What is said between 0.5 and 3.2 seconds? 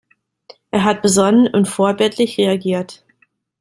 Er hat besonnen und vorbildlich reagiert.